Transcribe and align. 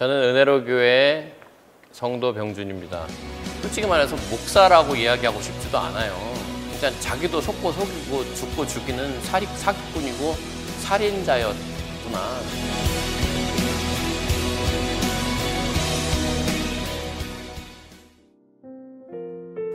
저는 0.00 0.30
은혜로 0.30 0.64
교회 0.64 1.30
성도 1.92 2.32
병준입니다. 2.32 3.06
솔직히 3.60 3.86
말해서 3.86 4.16
목사라고 4.30 4.94
이야기하고 4.94 5.42
싶지도 5.42 5.76
않아요. 5.76 6.14
일단 6.72 6.90
자기도 7.00 7.38
속고 7.38 7.70
속이고 7.70 8.34
죽고 8.34 8.66
죽이는 8.66 9.20
사리, 9.20 9.44
사기꾼이고 9.44 10.32
살인자였구나. 10.78 12.18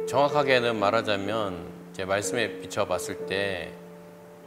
정확하게는 0.07 0.75
말하자면 0.79 1.67
제 1.93 2.03
말씀에 2.03 2.61
비춰봤을 2.61 3.27
때 3.27 3.71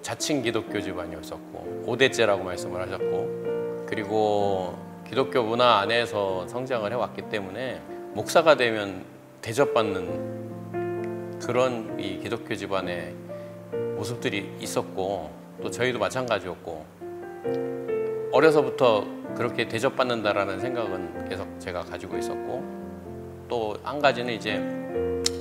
자칭 0.03 0.43
기독교 0.43 0.83
집안이었었고 0.83 1.85
5대째라고 1.87 2.43
말씀을 2.43 2.83
하셨고 2.83 3.87
그리고 3.87 4.88
기독교 5.09 5.43
문화 5.43 5.79
안에서 5.79 6.47
성장을 6.49 6.91
해왔기 6.91 7.23
때문에 7.31 7.81
목사가 8.13 8.57
되면 8.57 9.05
대접받는 9.41 11.39
그런 11.41 11.99
이 11.99 12.19
기독교 12.19 12.55
집안의 12.55 13.15
모습들이 13.97 14.55
있었고 14.61 15.31
또 15.63 15.71
저희도 15.71 15.99
마찬가지였고 15.99 16.85
어려서부터 18.33 19.07
그렇게 19.35 19.67
대접받는다라는 19.67 20.61
생각은 20.61 21.29
계속 21.29 21.49
제가 21.59 21.83
가지고 21.83 22.19
있었고 22.19 22.63
또 23.49 23.75
한 23.83 24.01
가지는 24.01 24.35
이제 24.35 24.61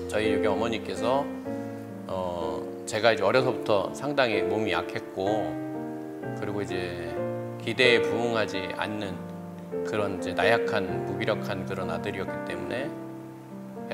저희 0.08 0.34
여기 0.34 0.48
어머니께서 0.48 1.26
어 2.08 2.64
제가 2.86 3.12
이제 3.12 3.24
어려서부터 3.24 3.94
상당히 3.94 4.42
몸이 4.42 4.72
약했고 4.72 5.54
그리고 6.40 6.62
이제 6.62 7.14
기대에 7.62 8.02
부응하지 8.02 8.70
않는 8.78 9.14
그런 9.86 10.18
이제 10.20 10.34
나약한 10.34 11.06
무기력한 11.06 11.66
그런 11.66 11.90
아들이었기 11.90 12.54
때문에 12.54 12.90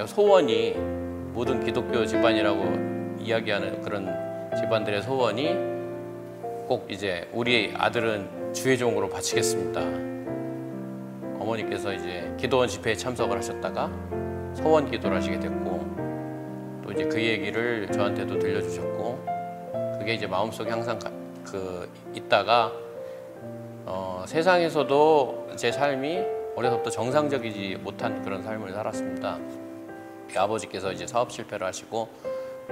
소원이 0.07 0.73
모든 1.33 1.63
기독교 1.63 2.05
집안이라고 2.05 3.17
이야기하는 3.19 3.81
그런 3.81 4.05
집안들의 4.55 5.01
소원이 5.01 5.55
꼭 6.67 6.85
이제 6.89 7.27
우리 7.33 7.73
아들은 7.75 8.53
주의 8.53 8.77
종으로 8.77 9.09
바치겠습니다. 9.09 9.81
어머니께서 11.39 11.93
이제 11.93 12.33
기도원 12.39 12.67
집회에 12.67 12.95
참석을 12.95 13.37
하셨다가 13.37 13.91
소원 14.55 14.89
기도를 14.89 15.17
하시게 15.17 15.39
됐고 15.39 16.83
또 16.83 16.91
이제 16.91 17.05
그 17.05 17.21
얘기를 17.21 17.91
저한테도 17.91 18.39
들려주셨고 18.39 19.25
그게 19.99 20.13
이제 20.13 20.27
마음속에 20.27 20.69
항상 20.69 20.99
그 21.43 21.89
있다가 22.13 22.71
어, 23.85 24.23
세상에서도 24.27 25.49
제 25.55 25.71
삶이 25.71 26.19
어려서부터 26.55 26.89
정상적이지 26.89 27.79
못한 27.83 28.21
그런 28.23 28.41
삶을 28.41 28.71
살았습니다. 28.71 29.39
아버지께서 30.35 30.91
이제 30.91 31.05
사업 31.05 31.31
실패를 31.31 31.67
하시고 31.67 32.07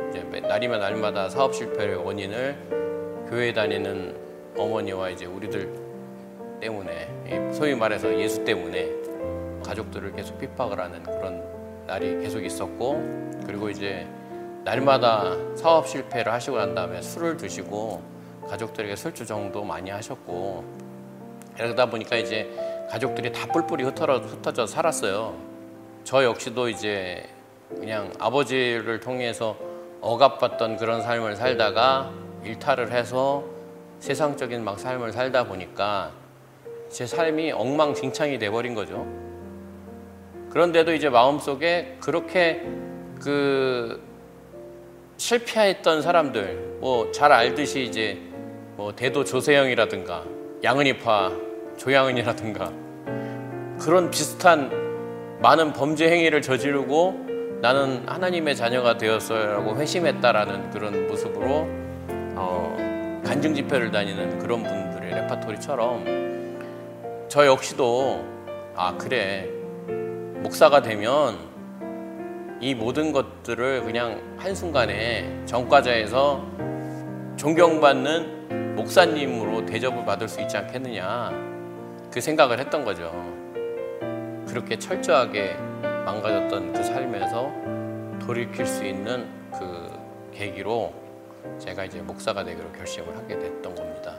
이제 0.10 0.24
날이면 0.24 0.80
날마다 0.80 1.30
사업 1.30 1.54
실패의 1.54 1.96
원인을 1.96 3.28
교회 3.30 3.54
다니는 3.54 4.16
어머니와 4.58 5.10
이제 5.10 5.26
우리들 5.26 5.70
때문에 6.60 7.52
소위 7.54 7.76
말해서 7.76 8.18
예수 8.20 8.44
때문에 8.44 8.90
가족들을 9.66 10.14
계속 10.14 10.40
핍박을 10.40 10.80
하는 10.80 11.04
그런 11.04 11.44
날이 11.88 12.22
계속 12.22 12.44
있었고 12.44 13.40
그리고 13.46 13.70
이제 13.70 14.08
날마다 14.64 15.36
사업 15.56 15.88
실패를 15.88 16.32
하시고 16.32 16.58
난 16.58 16.76
다음에 16.76 17.02
술을 17.02 17.38
드시고 17.38 18.02
가족들에게 18.48 18.96
술주 18.96 19.26
정도 19.26 19.64
많이 19.64 19.90
하셨고 19.90 20.81
그러다 21.56 21.86
보니까 21.88 22.16
이제 22.18 22.50
가족들이 22.90 23.32
다 23.32 23.48
뿔뿔이 23.48 23.84
흩어져, 23.84 24.66
살았어요. 24.68 25.36
저 26.04 26.24
역시도 26.24 26.70
이제 26.70 27.24
그냥 27.70 28.12
아버지를 28.20 29.00
통해서 29.00 29.58
억압받던 30.02 30.78
그런 30.78 31.02
삶을 31.02 31.36
살다가 31.36 32.12
일탈을 32.44 32.92
해서 32.92 33.44
세상적인 34.00 34.64
막 34.64 34.80
삶을 34.80 35.12
살다 35.14 35.46
보니까 35.46 36.12
제 36.90 37.06
삶이 37.06 37.52
엉망진창이 37.52 38.40
돼버린 38.40 38.74
거죠. 38.74 39.06
그런데도 40.50 40.94
이제 40.94 41.08
마음속에 41.08 41.98
그렇게 42.02 42.68
그 43.22 44.02
실패했던 45.18 46.02
사람들 46.02 46.78
뭐 46.82 47.12
잘 47.12 47.32
알듯이 47.32 47.84
이제 47.84 48.20
뭐 48.76 48.94
대도 48.96 49.24
조세영이라든가 49.24 50.26
양은이파 50.64 51.32
조양은이라든가 51.78 52.72
그런 53.80 54.12
비슷한 54.12 54.70
많은 55.42 55.74
범죄 55.74 56.12
행위를 56.12 56.44
저지르고 56.44 57.26
나는 57.62 58.08
하나님의 58.08 58.56
자녀가 58.56 58.96
되었어요라고 58.96 59.78
회심했다라는 59.78 60.70
그런 60.70 61.08
모습으로 61.08 61.68
어, 62.36 63.22
간증 63.26 63.56
집회를 63.56 63.90
다니는 63.90 64.38
그런 64.38 64.62
분들의 64.62 65.16
레파토리처럼 65.16 67.26
저 67.28 67.48
역시도 67.48 68.24
아 68.76 68.96
그래 69.00 69.50
목사가 70.44 70.84
되면 70.84 71.40
이 72.60 72.76
모든 72.76 73.12
것들을 73.12 73.84
그냥 73.84 74.22
한순간에 74.38 75.42
정과자에서 75.48 76.46
존경받는 77.36 78.42
목사님으로 78.76 79.66
대접을 79.66 80.06
받을 80.06 80.28
수 80.28 80.42
있지 80.42 80.58
않겠느냐 80.58 81.32
그 82.12 82.20
생각을 82.20 82.60
했던 82.60 82.84
거죠. 82.84 83.12
그렇게 84.48 84.78
철저하게 84.78 85.56
망가졌던 86.06 86.74
그 86.74 86.84
삶에서 86.84 87.52
돌이킬 88.20 88.66
수 88.66 88.86
있는 88.86 89.28
그 89.52 89.90
계기로 90.34 90.94
제가 91.58 91.86
이제 91.86 92.02
목사가 92.02 92.44
되기로 92.44 92.72
결심을 92.72 93.16
하게 93.16 93.40
됐던 93.40 93.76
겁니다. 93.76 94.16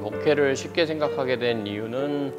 목회를 0.00 0.54
쉽게 0.54 0.86
생각하게 0.86 1.38
된 1.38 1.66
이유는 1.66 2.34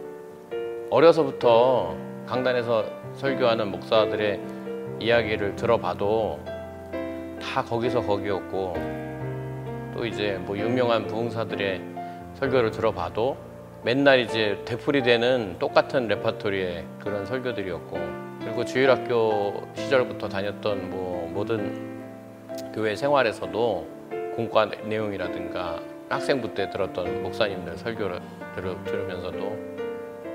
어려서부터 0.89 1.95
강단에서 2.25 2.85
설교하는 3.15 3.71
목사들의 3.71 4.39
이야기를 4.99 5.55
들어봐도 5.55 6.39
다 7.41 7.63
거기서 7.63 8.01
거기였고 8.01 8.73
또 9.99 10.05
이제 10.05 10.37
뭐 10.45 10.57
유명한 10.57 11.07
부흥사들의 11.07 11.81
설교를 12.35 12.71
들어봐도 12.71 13.35
맨날 13.83 14.21
이제 14.21 14.57
되풀이 14.63 15.03
되는 15.03 15.57
똑같은 15.59 16.07
레파토리의 16.07 16.85
그런 17.03 17.25
설교들이었고 17.25 17.99
그리고 18.39 18.63
주일학교 18.63 19.67
시절부터 19.73 20.29
다녔던 20.29 20.89
뭐 20.89 21.29
모든 21.33 21.99
교회 22.73 22.95
생활에서도 22.95 23.87
공과 24.37 24.67
내용이라든가 24.67 25.81
학생부 26.07 26.53
때 26.53 26.69
들었던 26.69 27.21
목사님들 27.21 27.77
설교를 27.77 28.21
들으면서도 28.55 29.57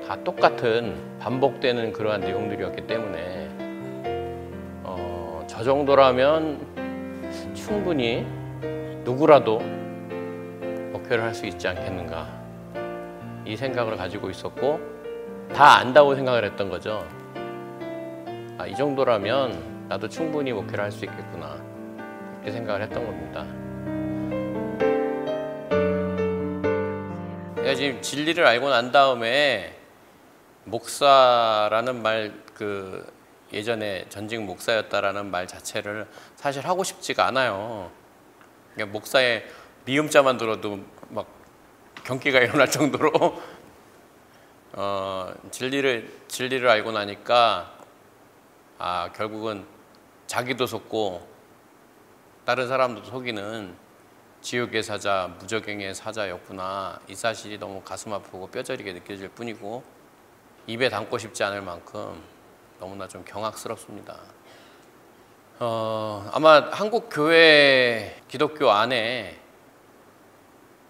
다 0.07 0.15
똑같은 0.23 0.95
반복되는 1.21 1.91
그러한 1.95 2.21
내용들이었기 2.21 2.87
때문에 2.87 3.49
저 5.47 5.63
정도라면 5.63 6.61
충분히 7.55 8.44
누구라도 9.05 9.59
목표를 10.93 11.23
할 11.25 11.35
수 11.35 11.47
있지 11.47 11.69
않겠는가 11.69 12.27
이 13.45 13.57
생각을 13.57 13.97
가지고 13.97 14.31
있었고 14.31 14.81
다 15.55 15.77
안다고 15.79 16.15
생각을 16.15 16.45
했던 16.45 16.71
거죠. 16.71 17.07
아, 18.57 18.67
이 18.67 18.75
정도라면 18.75 19.87
나도 19.89 20.09
충분히 20.09 20.53
목표를 20.53 20.85
할 20.85 20.91
수 20.93 21.05
있겠구나 21.05 21.57
그렇게 22.41 22.53
생각을 22.53 22.83
했던 22.83 23.05
겁니다. 23.05 23.45
내가 27.57 27.75
지금 27.75 28.01
진리를 28.01 28.45
알고 28.47 28.69
난 28.71 28.91
다음에 28.93 29.77
목사라는 30.65 32.03
말 32.03 32.33
그 32.55 33.05
예전에 33.53 34.05
전직 34.09 34.41
목사였다라는 34.43 35.29
말 35.31 35.49
자체를 35.49 36.07
사실 36.37 36.67
하고 36.69 36.85
싶지가 36.85 37.27
않아요. 37.27 37.91
그러니까 38.75 38.93
목사의 38.93 39.47
미음자만 39.85 40.37
들어도 40.37 40.81
막 41.09 41.27
경기가 42.05 42.41
일어날 42.41 42.71
정도로 42.71 43.11
어, 44.73 45.33
진리를 45.51 46.25
진리를 46.29 46.69
알고 46.69 46.93
나니까 46.93 47.79
아 48.79 49.11
결국은 49.15 49.65
자기도 50.27 50.67
속고 50.67 51.27
다른 52.45 52.69
사람도 52.69 53.05
속이는 53.05 53.85
지옥의 54.43 54.83
사자, 54.83 55.35
무적행의 55.39 55.95
사자였구나. 55.95 57.01
이 57.09 57.15
사실이 57.15 57.57
너무 57.57 57.81
가슴 57.81 58.13
아프고 58.13 58.47
뼈저리게 58.49 58.93
느껴질 58.93 59.31
뿐이고 59.31 59.83
입에 60.67 60.91
담고 60.91 61.17
싶지 61.17 61.43
않을 61.45 61.63
만큼 61.63 62.23
너무나 62.79 63.09
좀 63.09 63.25
경악스럽습니다. 63.25 64.21
어, 65.61 66.29
아마 66.33 66.69
한국 66.73 67.09
교회 67.13 68.21
기독교 68.27 68.71
안에 68.71 69.39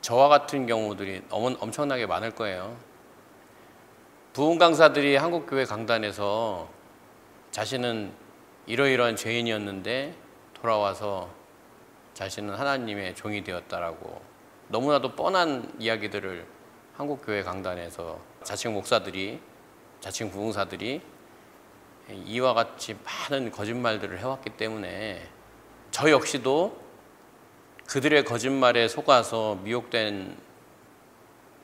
저와 0.01 0.29
같은 0.29 0.67
경우들이 0.67 1.23
엄청나게 1.29 2.07
많을 2.07 2.31
거예요. 2.31 2.75
부흥 4.33 4.57
강사들이 4.57 5.17
한국 5.17 5.47
교회 5.47 5.67
강단에서 5.67 6.69
자신은 7.51 8.13
이러이러한 8.67 9.17
죄인이었는데 9.17 10.15
돌아와서 10.55 11.29
자신은 12.15 12.55
하나님의 12.55 13.15
종이 13.17 13.45
되었다라고 13.45 14.23
너무나도 14.69 15.15
뻔한 15.15 15.75
이야기들을 15.79 16.47
한국 16.97 17.21
교회 17.25 17.43
강단에서 17.43 18.19
자칭 18.43 18.73
목사들이 18.73 19.41
자칭 20.01 20.31
부흥사들이 20.31 21.03
이와 22.11 22.55
같이 22.55 22.97
많은 23.05 23.51
거짓말들을 23.51 24.19
해왔기 24.19 24.51
때문에 24.51 25.27
저 25.91 26.11
역시도 26.11 26.83
그들의 27.87 28.25
거짓말에 28.25 28.89
속아서 28.89 29.57
미혹된 29.63 30.37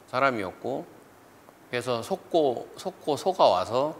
사람이었고 0.06 0.86
그래서 1.70 2.02
속고 2.02 2.72
속고 2.76 3.16
속아 3.16 3.44
와서 3.44 3.98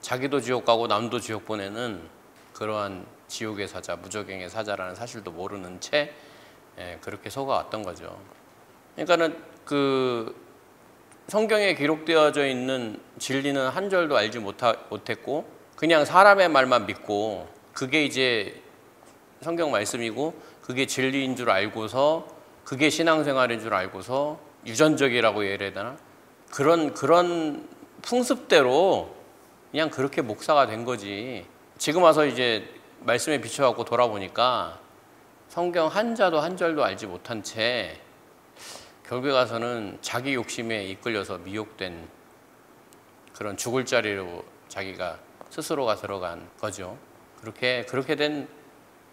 자기도 0.00 0.40
지옥 0.40 0.64
가고 0.64 0.86
남도 0.86 1.20
지옥 1.20 1.44
보내는 1.46 2.08
그러한 2.52 3.06
지옥의 3.28 3.66
사자, 3.66 3.96
무적행의 3.96 4.50
사자라는 4.50 4.94
사실도 4.94 5.30
모르는 5.30 5.80
채 5.80 6.12
예, 6.78 6.98
그렇게 7.00 7.30
속아 7.30 7.52
왔던 7.52 7.82
거죠. 7.82 8.18
그러니까는 8.94 9.42
그 9.64 10.34
성경에 11.28 11.74
기록되어져 11.74 12.46
있는 12.46 13.00
진리는 13.18 13.68
한 13.68 13.90
절도 13.90 14.16
알지 14.16 14.38
못하, 14.38 14.74
못했고 14.90 15.61
그냥 15.82 16.04
사람의 16.04 16.48
말만 16.48 16.86
믿고 16.86 17.48
그게 17.72 18.04
이제 18.04 18.62
성경 19.40 19.72
말씀이고 19.72 20.32
그게 20.60 20.86
진리인 20.86 21.34
줄 21.34 21.50
알고서 21.50 22.28
그게 22.62 22.88
신앙생활인 22.88 23.58
줄 23.58 23.74
알고서 23.74 24.38
유전적이라고 24.64 25.44
예를 25.44 25.72
되나 25.72 25.96
그런 26.52 26.94
그런 26.94 27.68
풍습대로 28.00 29.12
그냥 29.72 29.90
그렇게 29.90 30.22
목사가 30.22 30.66
된 30.66 30.84
거지. 30.84 31.48
지금 31.78 32.04
와서 32.04 32.26
이제 32.26 32.64
말씀에 33.00 33.40
비춰갖고 33.40 33.84
돌아보니까 33.84 34.78
성경 35.48 35.88
한자도 35.88 36.38
한 36.38 36.56
절도 36.56 36.84
알지 36.84 37.08
못한 37.08 37.42
채 37.42 37.98
결국에 39.08 39.32
가서는 39.32 39.98
자기 40.00 40.34
욕심에 40.34 40.84
이끌려서 40.84 41.38
미혹된 41.38 42.08
그런 43.34 43.56
죽을 43.56 43.84
자리로 43.84 44.44
자기가 44.68 45.18
스스로가 45.52 45.96
들어간 45.96 46.48
거죠. 46.58 46.96
그렇게 47.38 47.84
그렇게 47.84 48.16
된 48.16 48.48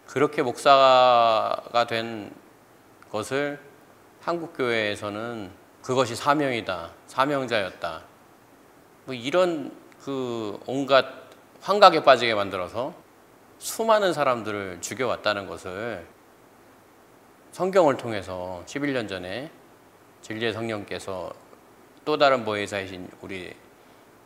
그렇게 0.08 0.42
목사가 0.42 1.86
된 1.86 2.34
것을 3.12 3.60
한국 4.22 4.56
교회에서는 4.56 5.52
그것이 5.82 6.16
사명이다, 6.16 6.92
사명자였다. 7.08 8.04
뭐 9.04 9.14
이런 9.14 9.76
그 10.02 10.58
온갖 10.66 11.06
환각에 11.60 12.06
빠지게 12.06 12.34
만들어서 12.36 12.94
수많은 13.58 14.14
사람들을 14.14 14.80
죽여왔다는 14.80 15.46
것을 15.46 16.08
성경을 17.52 17.98
통해서 17.98 18.64
11년 18.66 19.10
전에 19.10 19.52
진리의 20.22 20.54
성령께서 20.54 21.34
또 22.06 22.18
다른 22.18 22.46
보혜사이신 22.46 23.10
우리 23.20 23.54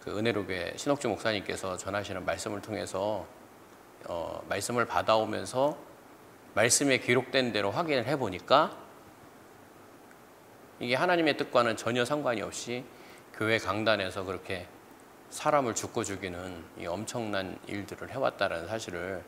그 0.04 0.18
은혜로교회 0.18 0.74
신옥주 0.76 1.08
목사님께서 1.08 1.78
전하시는 1.78 2.26
말씀을 2.26 2.62
통해서 2.62 3.26
어, 4.06 4.44
말씀을 4.50 4.86
받아오면서 4.86 5.78
말씀에 6.56 6.98
기록된 6.98 7.54
대로 7.54 7.72
확인을 7.72 8.06
해보니까 8.08 8.78
이게 10.82 10.96
하나님의 10.96 11.38
뜻과는 11.38 11.78
전혀 11.78 12.04
상관이 12.04 12.42
없이 12.42 12.84
교회 13.34 13.58
강단에서 13.58 14.26
그렇게 14.26 14.68
사람을 15.30 15.74
죽고 15.74 16.04
죽이는 16.04 16.66
이 16.80 16.86
엄청난 16.86 17.58
일들을 17.68 18.12
해왔다는 18.12 18.68
사실을 18.68 19.24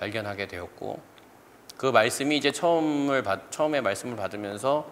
발견하게 0.00 0.48
되었고 0.48 1.00
그 1.76 1.86
말씀이 1.86 2.36
이제 2.36 2.50
처음을 2.50 3.22
받, 3.22 3.52
처음에 3.52 3.80
말씀을 3.80 4.16
받으면서 4.16 4.90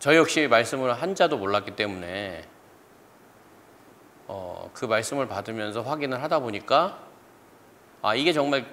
저 0.00 0.16
역시 0.16 0.48
말씀을 0.48 0.92
한 1.00 1.14
자도 1.14 1.38
몰랐기 1.38 1.76
때문에 1.76 2.50
어, 4.28 4.70
그 4.72 4.84
말씀을 4.84 5.28
받으면서 5.28 5.82
확인을 5.82 6.22
하다 6.22 6.40
보니까 6.40 6.98
아 8.02 8.14
이게 8.14 8.32
정말 8.32 8.66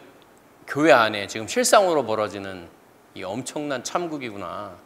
교회 0.67 0.91
안에 0.91 1.27
지금 1.27 1.47
실상으로 1.47 2.05
벌어지는 2.05 2.69
이 3.15 3.23
엄청난 3.23 3.83
참국이구나 3.83 4.77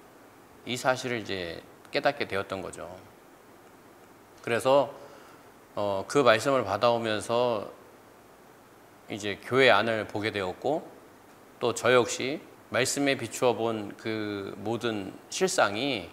이 0.65 0.77
사실을 0.77 1.19
이제 1.19 1.61
깨닫게 1.91 2.27
되었던 2.27 2.61
거죠. 2.61 2.95
그래서 4.41 4.93
어, 5.75 6.05
그 6.07 6.17
말씀을 6.19 6.63
받아오면서 6.63 7.69
이제 9.09 9.39
교회 9.43 9.69
안을 9.69 10.07
보게 10.07 10.31
되었고 10.31 10.91
또 11.59 11.73
저 11.73 11.93
역시 11.93 12.41
말씀에 12.69 13.15
비추어 13.17 13.53
본 13.53 13.93
그 13.97 14.53
모든 14.57 15.13
실상이 15.29 16.09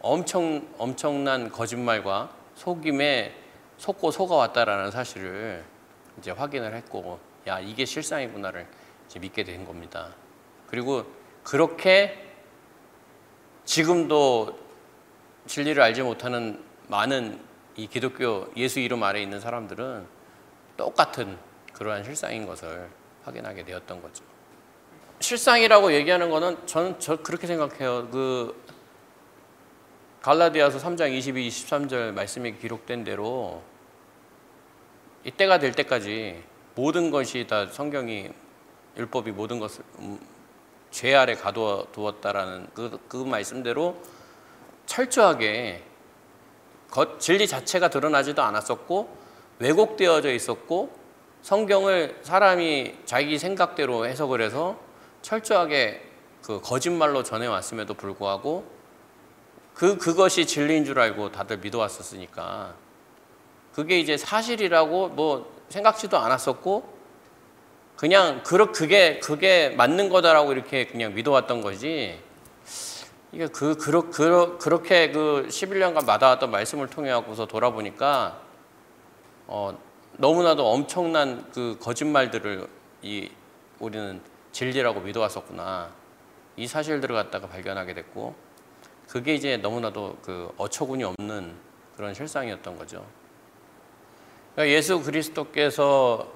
엄청 0.00 0.66
엄청난 0.78 1.50
거짓말과 1.50 2.30
속임에 2.56 3.34
속고 3.76 4.10
속아왔다라는 4.10 4.90
사실을 4.90 5.64
이제 6.18 6.30
확인을 6.30 6.74
했고 6.74 7.20
야 7.46 7.60
이게 7.60 7.84
실상이구나를 7.84 8.66
이제 9.06 9.18
믿게 9.20 9.44
된 9.44 9.64
겁니다. 9.64 10.14
그리고 10.66 11.04
그렇게 11.44 12.26
지금도 13.64 14.58
진리를 15.46 15.80
알지 15.80 16.02
못하는 16.02 16.64
많은 16.88 17.40
이 17.76 17.86
기독교 17.86 18.50
예수 18.56 18.80
이름 18.80 19.02
아래 19.02 19.20
있는 19.20 19.38
사람들은 19.38 20.06
똑같은 20.76 21.38
그러한 21.72 22.04
실상인 22.04 22.46
것을 22.46 22.88
확인하게 23.24 23.64
되었던 23.64 24.00
거죠. 24.00 24.24
실상이라고 25.20 25.92
얘기하는 25.92 26.30
거는 26.30 26.66
저는 26.66 26.98
저 27.00 27.16
그렇게 27.16 27.46
생각해요. 27.46 28.08
그 28.10 28.62
갈라디아서 30.26 30.78
3장 30.78 31.12
22, 31.12 31.48
23절 31.48 32.10
말씀에 32.10 32.50
기록된 32.50 33.04
대로 33.04 33.62
이때가 35.22 35.60
될 35.60 35.70
때까지 35.70 36.42
모든 36.74 37.12
것이 37.12 37.46
다 37.46 37.68
성경이 37.68 38.30
율법이 38.96 39.30
모든 39.30 39.60
것을 39.60 39.84
음, 40.00 40.18
죄 40.90 41.14
아래 41.14 41.36
가두었다라는 41.36 42.70
그, 42.74 42.98
그 43.06 43.18
말씀대로 43.18 44.02
철저하게 44.86 45.84
것, 46.90 47.20
진리 47.20 47.46
자체가 47.46 47.88
드러나지도 47.88 48.42
않았었고 48.42 49.16
왜곡되어져 49.60 50.32
있었고 50.32 50.90
성경을 51.42 52.18
사람이 52.24 52.96
자기 53.04 53.38
생각대로 53.38 54.06
해석을 54.06 54.40
해서 54.40 54.76
철저하게 55.22 56.02
그 56.42 56.60
거짓말로 56.60 57.22
전해왔음에도 57.22 57.94
불구하고 57.94 58.75
그 59.76 59.98
그것이 59.98 60.46
진리인 60.46 60.86
줄 60.86 60.98
알고 60.98 61.32
다들 61.32 61.58
믿어왔었으니까. 61.58 62.74
그게 63.74 64.00
이제 64.00 64.16
사실이라고 64.16 65.10
뭐 65.10 65.54
생각지도 65.68 66.16
않았었고 66.16 66.96
그냥 67.94 68.42
그렇 68.42 68.72
그게 68.72 69.20
그게 69.20 69.68
맞는 69.68 70.08
거다라고 70.08 70.52
이렇게 70.52 70.86
그냥 70.86 71.12
믿어왔던 71.14 71.60
거지. 71.60 72.18
이게 73.32 73.48
그 73.48 73.76
그러, 73.76 74.08
그러, 74.08 74.56
그렇게 74.56 75.12
그 75.12 75.46
11년간 75.50 76.06
받아왔던 76.06 76.50
말씀을 76.50 76.88
통해 76.88 77.10
갖고서 77.10 77.44
돌아보니까 77.44 78.40
어, 79.46 79.78
너무나도 80.12 80.66
엄청난 80.66 81.50
그 81.52 81.76
거짓말들을 81.82 82.66
이 83.02 83.30
우리는 83.78 84.22
진리라고 84.52 85.00
믿어왔었구나. 85.00 85.90
이 86.56 86.66
사실들을 86.66 87.14
갖다가 87.14 87.46
발견하게 87.46 87.92
됐고 87.92 88.45
그게 89.08 89.34
이제 89.34 89.56
너무나도 89.56 90.18
그 90.22 90.52
어처구니 90.56 91.04
없는 91.04 91.54
그런 91.96 92.14
실상이었던 92.14 92.76
거죠. 92.76 93.04
그러니까 94.54 94.74
예수 94.74 95.02
그리스도께서 95.02 96.32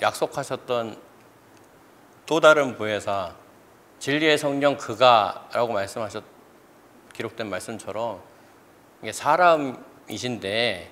약속하셨던 0.00 0.96
또 2.26 2.40
다른 2.40 2.76
부회사 2.76 3.34
진리의 3.98 4.38
성령 4.38 4.76
그가라고 4.76 5.72
말씀하셨 5.72 6.24
기록된 7.12 7.48
말씀처럼 7.48 8.20
이게 9.02 9.12
사람이신데 9.12 10.90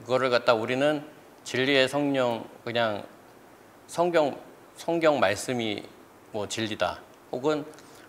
그거를 0.00 0.30
갖다 0.30 0.54
우리는 0.54 1.04
진리의 1.44 1.88
성령 1.88 2.44
그냥 2.64 3.04
성경 3.86 4.38
성경 4.76 5.20
말씀이 5.20 5.82
뭐 6.32 6.48
진리다 6.48 7.00
혹은 7.30 7.64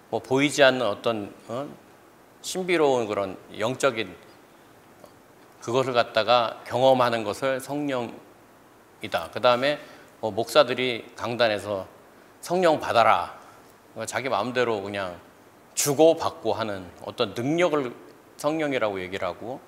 뭐 0.09 0.19
보이지 0.19 0.63
않는 0.63 0.85
어떤 0.85 1.33
어? 1.47 1.67
신비로운 2.43 3.07
그런 3.07 3.37
영적인 3.57 4.13
그것을 5.61 5.93
갖다가 5.93 6.61
경험하는 6.67 7.23
것을 7.23 7.61
성령이다. 7.61 8.11
그 9.33 9.41
다음에 9.41 9.79
뭐 10.19 10.29
목사들이 10.29 11.13
강단에서 11.15 11.87
성령 12.41 12.79
받아라. 12.79 13.39
자기 14.05 14.27
마음대로 14.27 14.81
그냥 14.81 15.17
주고 15.73 16.17
받고 16.17 16.53
하는 16.53 16.85
어떤 17.05 17.33
능력을 17.33 17.93
성령이라고 18.35 18.99
얘기를 19.01 19.25
하고 19.25 19.61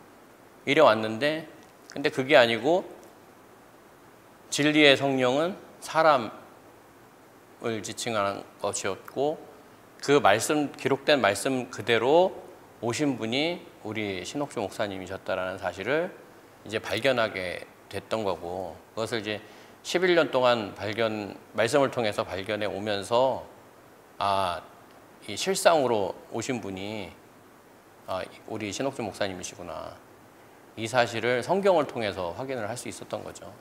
이래 0.66 0.82
왔는데 0.82 1.48
근데 1.90 2.10
그게 2.10 2.36
아니고 2.36 2.94
진리의 4.50 4.98
성령은 4.98 5.56
사람을 5.80 6.32
지칭하는 7.84 8.44
것이었고 8.62 9.40
그 10.04 10.12
말씀 10.12 10.74
기록된 10.74 11.22
말씀 11.22 11.70
그대로 11.72 12.45
오신 12.82 13.18
분이 13.18 13.66
우리 13.84 14.26
신옥주 14.26 14.60
목사님이셨다라는 14.60 15.58
사실을 15.58 16.16
이제 16.66 16.78
발견하게 16.80 17.66
됐던 17.90 18.24
거고 18.24 18.76
그것을 18.90 19.22
이제 19.22 19.42
11년 19.84 20.32
동안 20.32 20.76
발견 20.76 21.38
말씀을 21.54 21.92
통해서 21.92 22.24
발견해 22.24 22.66
오면서 22.66 23.46
아, 24.18 24.62
이 25.28 25.38
실상으로 25.38 26.16
오신 26.32 26.62
분이 26.62 27.12
아, 28.08 28.22
우리 28.48 28.72
신옥주 28.72 29.02
목사님이시구나. 29.04 29.96
이 30.78 30.88
사실을 30.88 31.42
성경을 31.42 31.88
통해서 31.88 32.32
확인을 32.34 32.68
할 32.70 32.76
수 32.78 32.90
있었던 32.90 33.24
거죠. 33.24 33.52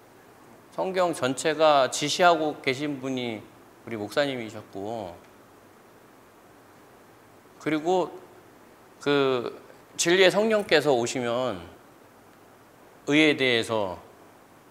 성경 0.72 1.14
전체가 1.14 1.90
지시하고 1.90 2.60
계신 2.60 3.00
분이 3.00 3.40
우리 3.86 3.96
목사님이셨고, 3.96 5.16
그리고 7.60 8.23
그 9.04 9.62
진리의 9.98 10.30
성령께서 10.30 10.94
오시면 10.94 11.60
의에 13.06 13.36
대해서 13.36 13.98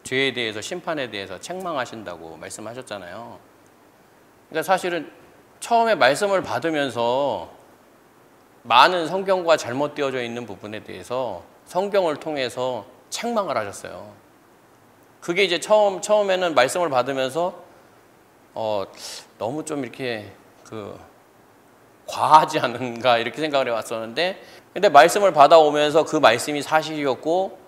죄에 0.01 0.33
대해서 0.33 0.59
심판에 0.59 1.11
대해서 1.11 1.39
책망하신다고 1.39 2.37
말씀하셨잖아요. 2.37 3.37
그러니까 4.49 4.63
사실은 4.63 5.11
처음에 5.59 5.93
말씀을 5.93 6.41
받으면서 6.41 7.51
많은 8.63 9.05
성경과 9.05 9.55
잘못되어져 9.55 10.23
있는 10.23 10.47
부분에 10.47 10.83
대해서 10.83 11.43
성경을 11.65 12.15
통해서 12.15 12.87
책망을 13.11 13.55
하셨어요. 13.55 14.13
그게 15.21 15.43
이제 15.43 15.59
처음 15.59 16.01
처음에는 16.01 16.55
말씀을 16.55 16.89
받으면서 16.89 17.63
어, 18.55 18.83
너무 19.37 19.63
좀 19.63 19.83
이렇게 19.83 20.31
그 20.63 20.99
과하지 22.07 22.59
않은가 22.59 23.17
이렇게 23.17 23.39
생각을 23.41 23.67
해왔었는데 23.67 24.41
근데 24.73 24.89
말씀을 24.89 25.33
받아오면서 25.33 26.05
그 26.05 26.17
말씀이 26.17 26.61
사실이었고 26.61 27.59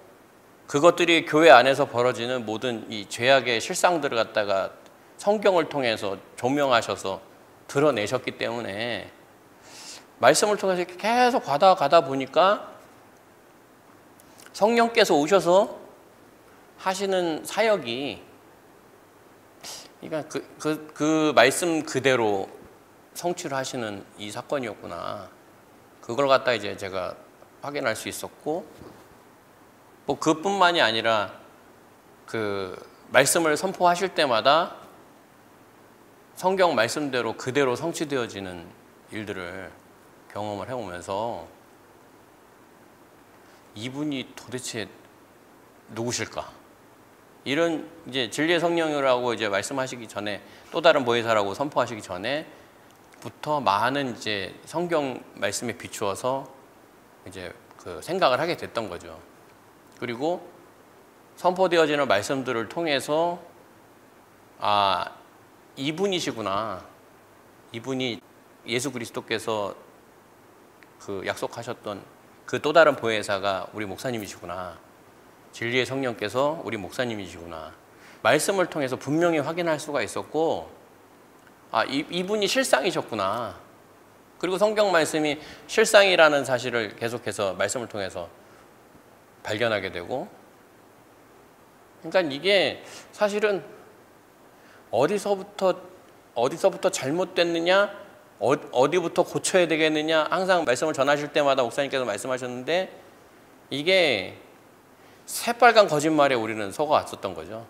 그것들이 0.67 1.25
교회 1.25 1.51
안에서 1.51 1.85
벌어지는 1.85 2.45
모든 2.45 2.85
이 2.91 3.07
죄악의 3.07 3.61
실상들을 3.61 4.17
갖다가 4.17 4.71
성경을 5.17 5.69
통해서 5.69 6.17
조명하셔서 6.35 7.21
드러내셨기 7.67 8.31
때문에 8.31 9.11
말씀을 10.17 10.57
통해서 10.57 10.83
계속 10.97 11.43
가다 11.43 11.75
가다 11.75 12.01
보니까 12.01 12.71
성령께서 14.53 15.13
오셔서 15.15 15.77
하시는 16.77 17.43
사역이 17.45 18.21
그러니까 19.99 20.29
그, 20.29 20.55
그, 20.59 20.91
그 20.93 21.31
말씀 21.35 21.83
그대로 21.83 22.47
성취를 23.15 23.57
하시는 23.57 24.05
이 24.17 24.29
사건이었구나. 24.29 25.29
그걸 26.01 26.27
갖다 26.27 26.53
이제 26.53 26.77
제가 26.77 27.15
확인할 27.61 27.95
수 27.95 28.07
있었고 28.07 28.67
뭐 30.05 30.19
그뿐만이 30.19 30.81
아니라 30.81 31.33
그 32.27 32.77
말씀을 33.09 33.57
선포하실 33.57 34.09
때마다 34.09 34.75
성경 36.35 36.75
말씀대로 36.75 37.33
그대로 37.33 37.75
성취되어지는 37.75 38.67
일들을 39.11 39.71
경험을 40.33 40.69
해오면서 40.69 41.47
이분이 43.75 44.33
도대체 44.35 44.87
누구실까? 45.89 46.51
이런 47.45 47.89
이제 48.07 48.29
진리의 48.29 48.59
성령이라고 48.59 49.33
이제 49.33 49.47
말씀하시기 49.47 50.07
전에 50.07 50.41
또 50.71 50.81
다른 50.81 51.05
보혜사라고 51.05 51.53
선포하시기 51.53 52.01
전에 52.01 52.45
부터 53.25 53.59
많은 53.59 54.15
이제 54.15 54.53
성경 54.65 55.19
말씀에 55.33 55.75
비추어서 55.75 56.47
이제 57.27 57.51
그 57.75 57.99
생각을 58.03 58.39
하게 58.39 58.55
됐던 58.55 58.87
거죠. 58.87 59.19
그리고 59.99 60.47
선포되어지는 61.35 62.07
말씀들을 62.07 62.69
통해서 62.69 63.39
아 64.59 65.09
이분이시구나. 65.75 66.85
이분이 67.71 68.21
예수 68.67 68.91
그리스도께서 68.91 69.73
그 70.99 71.23
약속하셨던 71.25 72.03
그 72.45 72.61
또 72.61 72.73
다른 72.73 72.95
보혜사가 72.95 73.69
우리 73.73 73.87
목사님이시구나. 73.87 74.77
진리의 75.51 75.87
성령께서 75.87 76.61
우리 76.63 76.77
목사님이시구나. 76.77 77.73
말씀을 78.21 78.67
통해서 78.67 78.97
분명히 78.97 79.39
확인할 79.39 79.79
수가 79.79 80.03
있었고, 80.03 80.69
아, 81.71 81.83
이, 81.85 82.05
이분이 82.09 82.47
실상이셨구나. 82.47 83.59
그리고 84.39 84.57
성경 84.57 84.91
말씀이 84.91 85.39
실상이라는 85.67 86.45
사실을 86.45 86.95
계속해서 86.95 87.53
말씀을 87.53 87.87
통해서 87.87 88.29
발견하게 89.43 89.91
되고, 89.91 90.27
그러니까 92.01 92.33
이게 92.33 92.83
사실은 93.11 93.63
어디서부터 94.91 95.95
어디서부터 96.35 96.89
잘못됐느냐, 96.89 98.05
어, 98.39 98.89
디부터 98.89 99.23
고쳐야 99.23 99.67
되겠느냐, 99.67 100.27
항상 100.29 100.65
말씀을 100.65 100.93
전하실 100.93 101.29
때마다 101.29 101.63
목사님께서 101.63 102.03
말씀하셨는데 102.05 102.91
이게 103.69 104.37
새빨간 105.25 105.87
거짓말에 105.87 106.35
우리는 106.35 106.71
속아 106.71 106.91
왔었던 106.91 107.33
거죠. 107.33 107.65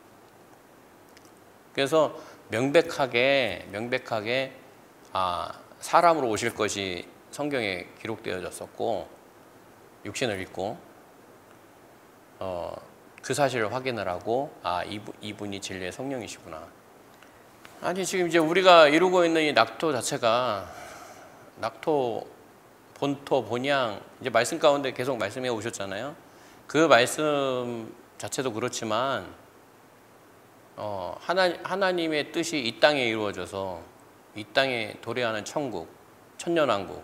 그래서 1.74 2.16
명백하게 2.50 3.68
명백하게 3.72 4.54
아, 5.14 5.52
사람으로 5.80 6.28
오실 6.30 6.54
것이 6.54 7.08
성경에 7.32 7.88
기록되어졌었고 8.02 9.08
육신을 10.06 10.42
입고 10.42 10.78
어, 12.40 12.75
그 13.22 13.34
사실을 13.34 13.74
확인을 13.74 14.08
하고 14.08 14.54
아 14.62 14.84
이분, 14.84 15.14
이분이 15.22 15.60
진리의 15.60 15.92
성령이시구나. 15.92 16.68
아니 17.82 18.06
지금 18.06 18.28
이제 18.28 18.38
우리가 18.38 18.88
이루고 18.88 19.25
있는 19.25 19.42
이 19.44 19.54
낙토 19.54 19.92
자체가 19.92 20.70
낙토 21.58 22.28
본토 22.94 23.44
본향 23.44 24.02
이제 24.22 24.30
말씀 24.30 24.60
가운데 24.60 24.94
계속 24.94 25.18
말씀해 25.18 25.50
오셨잖아요. 25.50 26.16
그 26.68 26.78
말씀 26.88 27.94
자체도 28.18 28.54
그렇지만 28.54 29.25
어, 30.77 31.17
하나, 31.22 31.53
하나님의 31.63 32.32
뜻이 32.32 32.60
이 32.60 32.79
땅에 32.79 33.05
이루어져서 33.05 33.82
이 34.36 34.44
땅에 34.53 34.96
도래하는 35.01 35.46
천국, 35.46 35.88
천년왕국, 36.38 37.03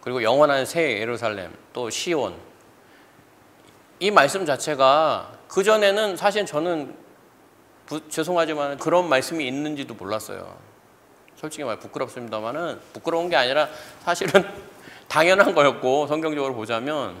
그리고 0.00 0.22
영원한 0.22 0.66
새 0.66 0.98
예루살렘, 0.98 1.52
또 1.72 1.88
시온. 1.88 2.34
이 4.00 4.10
말씀 4.10 4.44
자체가 4.44 5.32
그전에는 5.48 6.16
사실 6.16 6.44
저는 6.44 6.94
부, 7.86 8.08
죄송하지만 8.08 8.78
그런 8.78 9.08
말씀이 9.08 9.46
있는지도 9.46 9.94
몰랐어요. 9.94 10.58
솔직히 11.36 11.64
말 11.64 11.78
부끄럽습니다만은 11.78 12.80
부끄러운 12.92 13.28
게 13.28 13.36
아니라 13.36 13.68
사실은 14.00 14.44
당연한 15.08 15.54
거였고 15.54 16.06
성경적으로 16.06 16.54
보자면 16.54 17.20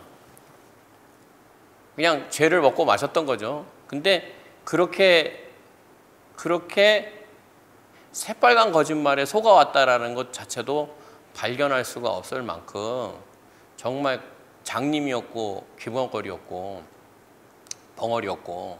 그냥 1.94 2.28
죄를 2.30 2.60
먹고 2.60 2.84
마셨던 2.84 3.24
거죠. 3.24 3.66
근데 3.86 4.43
그렇게 4.64 5.50
그렇게 6.36 7.24
새빨간 8.12 8.72
거짓말에 8.72 9.24
속아왔다라는 9.24 10.14
것 10.14 10.32
자체도 10.32 10.94
발견할 11.34 11.84
수가 11.84 12.10
없을 12.10 12.42
만큼 12.42 13.12
정말 13.76 14.20
장님이었고 14.62 15.66
귀머거리였고 15.80 16.82
벙어리였고 17.96 18.78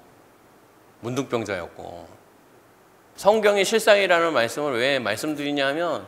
문둥병자였고 1.01 2.09
성경의 3.17 3.65
실상이라는 3.65 4.33
말씀을 4.33 4.79
왜 4.79 4.99
말씀드리냐면 4.99 6.07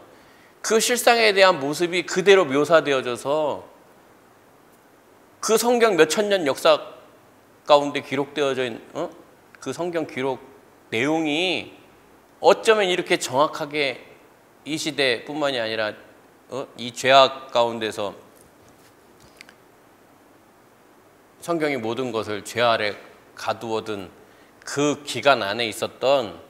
그 0.62 0.80
실상에 0.80 1.33
대한 1.33 1.61
모습이 1.61 2.06
그대로 2.06 2.45
묘사되어져서 2.45 3.64
그 5.40 5.56
성경 5.59 5.97
몇 5.97 6.09
천 6.09 6.28
년 6.28 6.47
역사 6.47 6.80
가운데 7.66 8.00
기록되어져 8.00 8.64
있는 8.64 8.83
어? 8.95 9.11
그 9.61 9.73
성경 9.73 10.07
기록 10.07 10.41
내용이 10.91 11.73
어쩌면 12.41 12.87
이렇게 12.87 13.19
정확하게 13.19 14.05
이 14.65 14.77
시대뿐만이 14.79 15.59
아니라 15.59 15.93
어? 16.49 16.67
이 16.77 16.93
죄악 16.93 17.51
가운데서 17.51 18.15
성경이 21.41 21.77
모든 21.77 22.13
것을 22.13 22.45
죄 22.45 22.61
아래 22.61 22.95
가두어둔 23.35 24.11
그 24.65 25.03
기간 25.05 25.43
안에 25.43 25.67
있었던 25.67 26.41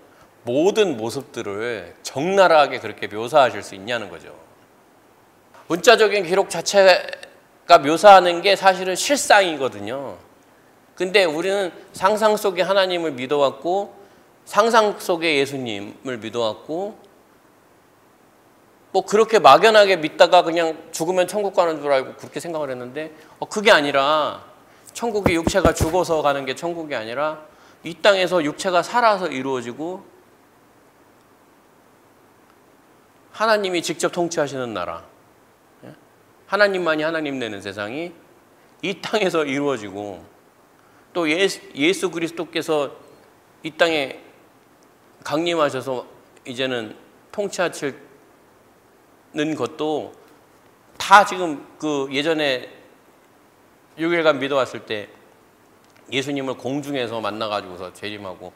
모든 0.43 0.97
모습들을 0.97 1.97
적나라하게 2.03 2.79
그렇게 2.79 3.07
묘사하실 3.07 3.63
수 3.63 3.75
있냐는 3.75 4.09
거죠. 4.09 4.35
문자적인 5.67 6.25
기록 6.25 6.49
자체 6.49 7.05
묘사하는 7.83 8.41
게 8.43 8.55
사실은 8.55 8.95
실상이거든요. 8.95 10.26
근데 10.97 11.25
우리는 11.25 11.71
상상 11.93 12.37
속에 12.37 12.63
하나님을 12.63 13.13
믿어왔고 13.13 13.95
상상 14.47 14.99
속에 14.99 15.37
예수님을 15.37 16.19
믿어왔고 16.19 16.99
뭐 18.93 19.05
그렇게 19.05 19.39
막연하게 19.39 19.97
믿다가 19.97 20.43
그냥 20.43 20.89
죽으면 20.93 21.29
천국 21.29 21.55
가는 21.55 21.83
줄 21.83 21.93
알고 21.93 22.15
그렇게 22.15 22.41
생각을 22.41 22.71
했는데 22.71 23.15
어 23.39 23.47
그게 23.47 23.71
아니라 23.71 24.43
천국이 24.95 25.35
육체가 25.35 25.75
죽어서 25.75 26.23
가는 26.23 26.47
게 26.47 26.55
천국이 26.55 26.95
아니라 26.95 27.45
이 27.85 27.93
땅에서 27.93 28.43
육체가 28.43 28.83
살아서 28.83 29.27
이루어지고 29.27 30.03
하나님이 33.33 33.83
직접 33.83 34.13
통치하시는 34.13 34.73
나라 34.73 35.05
예? 35.85 35.95
하나님만이 36.47 37.03
하나님 37.03 37.39
되는 37.39 37.61
세상이 37.61 38.15
이 38.81 39.01
땅에서 39.03 39.45
이루어지고 39.45 40.36
또 41.17 41.27
예수, 41.31 42.11
그리스도께서 42.11 42.95
이 43.63 43.71
땅에 43.71 44.21
강림하셔서 45.25 46.07
이제는 46.45 46.95
통치하실 47.33 48.05
는 49.33 49.55
것도 49.55 50.13
다 50.99 51.25
지금 51.25 51.67
그 51.79 52.07
예전에 52.11 52.71
6일간 53.97 54.37
믿어왔을 54.37 54.85
때 54.85 55.09
예수님을 56.13 56.59
공중에서 56.59 57.23
만나가지고서 57.23 57.95
재림하고 57.95 58.53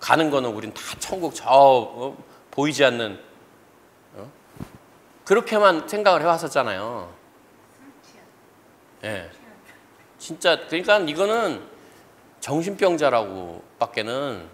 가는 0.00 0.30
거는 0.30 0.50
우린 0.50 0.74
다 0.74 0.82
천국 0.98 1.32
저 1.32 1.44
어, 1.48 2.16
보이지 2.50 2.84
않는 2.86 3.20
어? 4.16 4.32
그렇게만 5.24 5.86
생각을 5.86 6.22
해왔었잖아요. 6.22 7.14
예. 9.04 9.08
네. 9.08 9.30
진짜 10.18 10.66
그러니까 10.66 10.98
이거는 10.98 11.79
정신병자라고 12.40 13.62
밖에는 13.78 14.48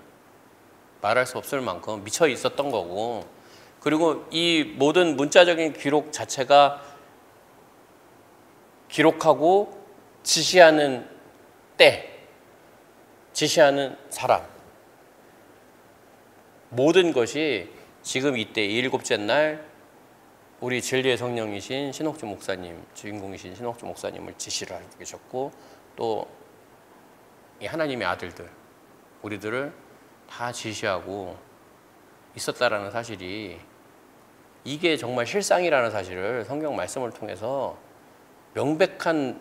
말할 1.01 1.27
수 1.27 1.39
없을 1.39 1.61
만큼 1.61 2.05
미쳐 2.05 2.29
있었던 2.29 2.71
거고 2.71 3.25
그리고 3.81 4.27
이 4.31 4.75
모든 4.77 5.17
문자적인 5.17 5.75
기록 5.75 6.13
자체가 6.13 6.83
기록하고 8.89 9.87
지시하는 10.23 11.09
때, 11.77 12.13
지시하는 13.33 13.97
사람. 14.11 14.43
모든 16.71 17.13
것이 17.13 17.71
지금 18.03 18.37
이때 18.37 18.65
일곱째 18.65 19.17
날 19.17 19.65
우리 20.61 20.81
진리의 20.83 21.17
성령이신 21.17 21.93
신옥주 21.93 22.27
목사님, 22.27 22.83
주인공이신 22.95 23.55
신옥주 23.55 23.87
목사님을 23.87 24.35
지시를 24.39 24.75
하고 24.75 24.89
계셨고 24.99 25.53
또이 25.97 26.46
하나님의 27.65 28.07
아들들, 28.07 28.49
우리들을 29.23 29.73
다 30.29 30.53
지시하고 30.53 31.39
있었다라는 32.35 32.91
사실이 32.91 33.59
이게 34.65 34.97
정말 34.97 35.27
실상이라는 35.27 35.91
사실을 35.91 36.45
성경 36.45 36.77
말씀을 36.77 37.11
통해서 37.11 37.79
명백한 38.55 39.41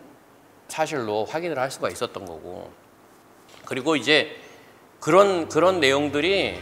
사실로 0.68 1.24
확인을 1.24 1.58
할 1.58 1.70
수가 1.70 1.88
있었던 1.90 2.24
거고 2.24 2.70
그리고 3.64 3.96
이제 3.96 4.36
그런 5.00 5.48
그런 5.48 5.80
내용들이 5.80 6.58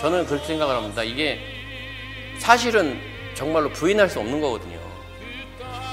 저는 0.00 0.26
그렇게 0.26 0.46
생각을 0.46 0.76
합니다. 0.76 1.02
이게 1.02 1.40
사실은 2.38 2.98
정말로 3.34 3.70
부인할 3.70 4.08
수 4.08 4.18
없는 4.18 4.40
거거든요. 4.40 4.79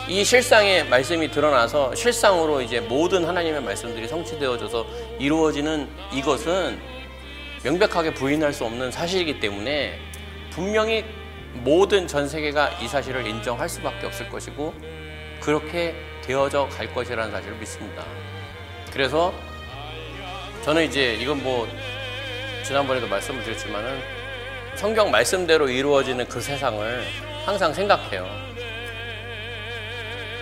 이 0.07 0.23
실상의 0.23 0.87
말씀이 0.87 1.29
드러나서 1.29 1.93
실상으로 1.93 2.61
이제 2.61 2.79
모든 2.79 3.25
하나님의 3.25 3.61
말씀들이 3.61 4.07
성취되어져서 4.07 4.87
이루어지는 5.19 5.89
이것은 6.13 6.79
명백하게 7.63 8.13
부인할 8.13 8.53
수 8.53 8.63
없는 8.63 8.89
사실이기 8.89 9.41
때문에 9.41 9.99
분명히 10.49 11.03
모든 11.55 12.07
전 12.07 12.29
세계가 12.29 12.79
이 12.81 12.87
사실을 12.87 13.27
인정할 13.27 13.67
수밖에 13.67 14.05
없을 14.05 14.29
것이고 14.29 14.73
그렇게 15.41 15.93
되어져 16.21 16.69
갈 16.69 16.93
것이라는 16.93 17.29
사실을 17.29 17.57
믿습니다. 17.57 18.05
그래서 18.93 19.33
저는 20.63 20.85
이제 20.85 21.15
이건 21.15 21.43
뭐 21.43 21.67
지난번에도 22.63 23.07
말씀을 23.07 23.43
드렸지만은 23.43 23.99
성경 24.75 25.11
말씀대로 25.11 25.67
이루어지는 25.67 26.29
그 26.29 26.39
세상을 26.39 27.03
항상 27.45 27.73
생각해요. 27.73 28.46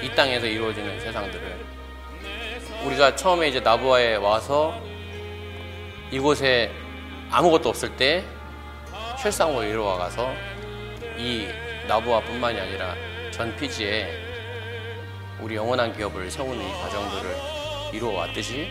이 0.01 0.09
땅에서 0.15 0.45
이루어지는 0.45 0.99
세상들을. 0.99 1.65
우리가 2.85 3.15
처음에 3.15 3.47
이제 3.47 3.59
나부아에 3.59 4.15
와서 4.15 4.79
이곳에 6.11 6.71
아무것도 7.31 7.69
없을 7.69 7.95
때 7.95 8.23
실상으로 9.19 9.63
이루어 9.63 9.97
가서 9.97 10.31
이 11.17 11.47
나부아뿐만이 11.87 12.59
아니라 12.59 12.95
전 13.31 13.55
피지에 13.55 14.07
우리 15.41 15.55
영원한 15.55 15.95
기업을 15.95 16.29
세우는 16.29 16.61
이 16.61 16.71
과정들을 16.73 17.35
이루어 17.93 18.13
왔듯이 18.13 18.69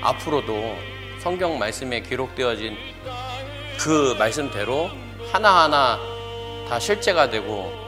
앞으로도 0.00 0.76
성경 1.18 1.58
말씀에 1.58 2.00
기록되어진 2.00 2.76
그 3.78 4.14
말씀대로 4.18 4.90
하나하나 5.32 5.98
다 6.68 6.78
실제가 6.78 7.28
되고 7.28 7.85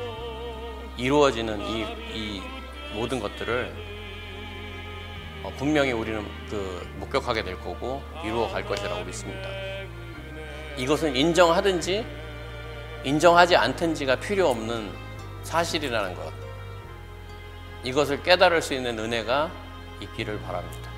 이루어지는 0.98 1.60
이, 1.62 1.86
이 2.12 2.42
모든 2.92 3.20
것들을 3.20 3.72
어, 5.44 5.52
분명히 5.56 5.92
우리는 5.92 6.26
그 6.50 6.86
목격하게 6.96 7.44
될 7.44 7.58
거고 7.60 8.02
이루어 8.24 8.48
갈 8.48 8.64
것이라고 8.66 9.04
믿습니다. 9.04 9.48
이것은 10.76 11.14
인정하든지 11.14 12.04
인정하지 13.04 13.56
않든지가 13.56 14.16
필요 14.16 14.48
없는 14.48 14.92
사실이라는 15.44 16.14
것. 16.16 16.32
이것을 17.84 18.22
깨달을 18.24 18.60
수 18.60 18.74
있는 18.74 18.98
은혜가 18.98 19.50
있기를 20.00 20.40
바랍니다. 20.40 20.90